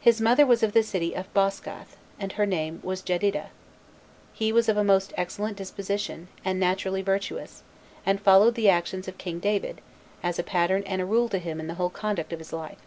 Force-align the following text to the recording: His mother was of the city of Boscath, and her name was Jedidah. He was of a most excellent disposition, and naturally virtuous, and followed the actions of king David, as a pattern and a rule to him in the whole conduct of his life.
His 0.00 0.18
mother 0.18 0.46
was 0.46 0.62
of 0.62 0.72
the 0.72 0.82
city 0.82 1.12
of 1.14 1.30
Boscath, 1.34 1.98
and 2.18 2.32
her 2.32 2.46
name 2.46 2.80
was 2.82 3.02
Jedidah. 3.02 3.50
He 4.32 4.50
was 4.50 4.66
of 4.66 4.78
a 4.78 4.82
most 4.82 5.12
excellent 5.14 5.58
disposition, 5.58 6.28
and 6.42 6.58
naturally 6.58 7.02
virtuous, 7.02 7.62
and 8.06 8.18
followed 8.18 8.54
the 8.54 8.70
actions 8.70 9.08
of 9.08 9.18
king 9.18 9.40
David, 9.40 9.82
as 10.22 10.38
a 10.38 10.42
pattern 10.42 10.84
and 10.86 11.02
a 11.02 11.04
rule 11.04 11.28
to 11.28 11.38
him 11.38 11.60
in 11.60 11.66
the 11.66 11.74
whole 11.74 11.90
conduct 11.90 12.32
of 12.32 12.38
his 12.38 12.54
life. 12.54 12.78